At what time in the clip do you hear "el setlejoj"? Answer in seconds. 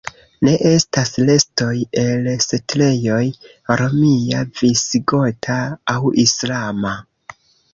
2.05-3.19